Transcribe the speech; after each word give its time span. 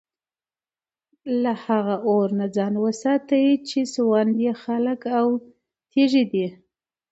له 1.41 1.53
هغه 1.65 1.95
اور 2.07 2.27
نه 2.39 2.47
ځان 2.55 2.73
وساتئ 2.85 3.47
چي 3.67 3.81
سوند 3.93 4.33
ئې 4.43 4.53
خلك 4.63 5.01
او 5.19 5.27
تيږي 5.91 6.23
دي 6.31 6.47